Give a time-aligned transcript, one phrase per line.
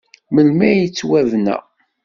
[0.33, 1.55] Melmi ay yettwabna?